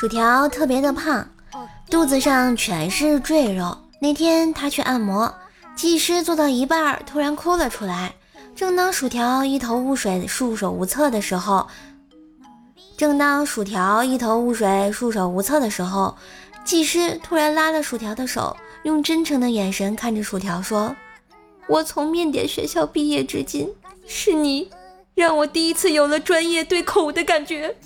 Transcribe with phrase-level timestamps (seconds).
[0.00, 1.28] 薯条特别的胖，
[1.90, 3.76] 肚子上全是赘肉。
[4.00, 5.34] 那天他去按摩，
[5.76, 8.14] 技师做到一半突然哭了出来。
[8.56, 11.68] 正当薯条一头雾水、束手无策的时候，
[12.96, 16.16] 正当薯条一头雾水、束手无策的时候，
[16.64, 20.96] 技师突然拉了薯条的手，用真诚的眼神看着薯条说
[21.68, 23.70] ：“我从面点学校毕业至今，
[24.06, 24.70] 是你
[25.14, 27.76] 让我第一次有了专业对口的感觉。”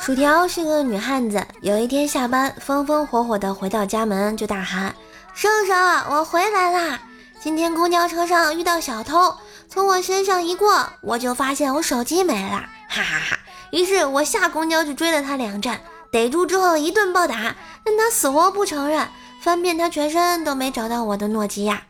[0.00, 4.94] 薯条是个女汉子，有一天下班，风风火火的回到家门，就大喊
[5.32, 5.72] ：“叔叔，
[6.10, 7.00] 我回来啦！
[7.40, 9.36] 今天公交车上遇到小偷，
[9.68, 13.38] 从我身上一过，我就发现我手机没了， 哈哈哈！
[13.70, 15.80] 于是我下公交就追了他两站，
[16.10, 17.54] 逮住之后一顿暴打，
[17.84, 19.08] 但他死活不承认，
[19.40, 21.82] 翻遍他全身都没找到我的诺基亚。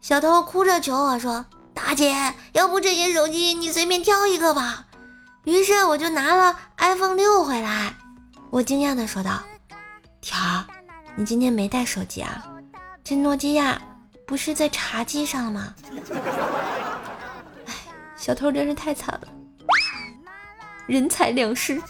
[0.00, 1.44] 小偷哭着求我说
[1.74, 2.14] ：“大姐，
[2.52, 4.84] 要不这些手机你随便挑一个吧。”
[5.44, 7.94] 于是我就拿了 iPhone 六回来，
[8.50, 9.42] 我惊讶的说道
[10.20, 10.36] ：“条，
[11.16, 12.44] 你今天没带手机啊？
[13.02, 13.80] 这诺基亚
[14.26, 15.74] 不是在茶几上吗？”
[17.66, 17.74] 哎，
[18.16, 19.28] 小偷真是太惨了，
[20.86, 21.80] 人财两失。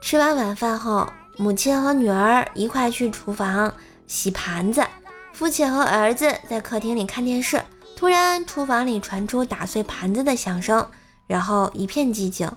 [0.00, 3.72] 吃完晚饭后，母亲和女儿一块去厨房
[4.06, 4.82] 洗盘子，
[5.34, 7.62] 父亲和儿子在客厅里看电视。
[7.96, 10.86] 突然，厨房里传出打碎盘子的响声，
[11.26, 12.48] 然后一片寂静。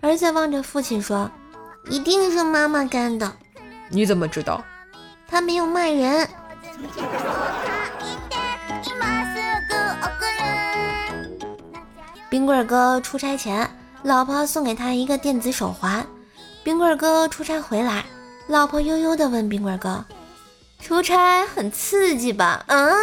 [0.00, 1.28] 儿子望着父亲说
[1.90, 3.36] ：“一定是妈妈干的。”
[3.90, 4.64] 你怎么知道？
[5.26, 6.28] 他没有骂人。
[12.30, 13.68] 冰棍哥出差前，
[14.04, 16.06] 老婆送给他一个电子手环。
[16.62, 18.04] 冰棍哥出差回来，
[18.46, 20.04] 老婆悠悠地问冰棍哥
[20.80, 22.94] ：“出差很刺激吧？”嗯。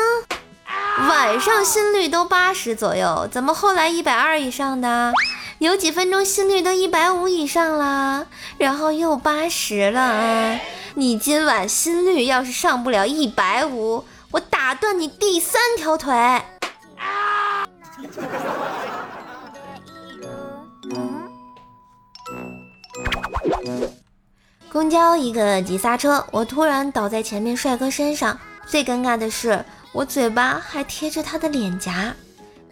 [1.00, 5.12] 晚上心率都八十左右，怎么后来一百二以上的？
[5.58, 10.60] 有几分钟心率都一百五以上了，然后又八十了啊。
[10.96, 16.42] 你今晚心率要是上不了一百五，我打断你第三条腿！
[24.72, 29.66] 公交一个急刹车，我突然倒在前面帅哥身上，最尴尬的是。
[29.94, 32.16] 我嘴巴还贴着他的脸颊，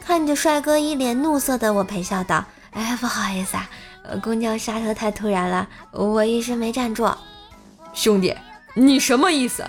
[0.03, 2.43] 看着帅哥一脸怒色的我，陪笑道
[2.73, 3.69] ：“哎，不好意思啊，
[4.23, 7.07] 公交刹车太突然了，我一时没站住。”
[7.93, 8.35] 兄弟，
[8.73, 9.63] 你什么意思？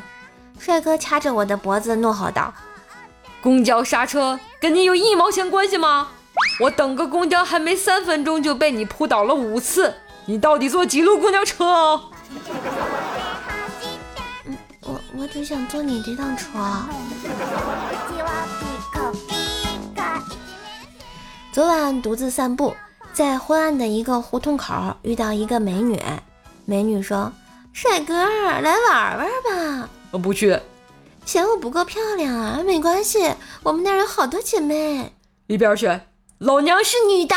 [0.58, 2.54] 帅哥掐着我的脖子怒吼道
[3.42, 6.08] ：“公交刹车跟你有一毛钱关系吗？
[6.60, 12.00] 我等个公交还没三分钟就被你扑倒了五次，你到底坐几路公交车？”
[15.22, 16.49] 我只想坐你这趟车。
[21.53, 22.75] 昨晚独自散步，
[23.12, 26.03] 在昏暗的一个胡同口遇到一个美女。
[26.65, 27.31] 美女说
[27.72, 30.59] ：“帅哥，来玩玩吧。”我不去。
[31.25, 32.61] 嫌我不够漂亮啊？
[32.66, 33.32] 没关系，
[33.62, 35.15] 我们那儿有好多姐妹。
[35.47, 36.00] 一边去，
[36.38, 37.37] 老娘是女的。